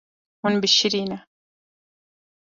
Hûn 0.41 0.53
bişirîne. 0.61 1.17